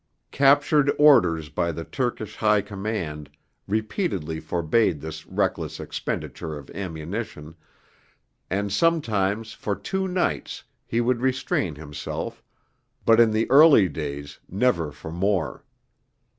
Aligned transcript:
Captured 0.31 0.91
orders 0.97 1.49
by 1.49 1.71
the 1.71 1.83
Turkish 1.83 2.35
High 2.37 2.61
Command 2.63 3.29
repeatedly 3.67 4.39
forbade 4.39 4.99
this 4.99 5.27
reckless 5.27 5.79
expenditure 5.79 6.57
of 6.57 6.71
ammunition, 6.71 7.53
and 8.49 8.71
sometimes 8.73 9.53
for 9.53 9.75
two 9.75 10.07
nights 10.07 10.63
he 10.87 11.01
would 11.01 11.21
restrain 11.21 11.75
himself, 11.75 12.41
but 13.05 13.19
in 13.19 13.29
the 13.29 13.47
early 13.51 13.87
days 13.87 14.39
never 14.49 14.91
for 14.91 15.11
more. 15.11 15.63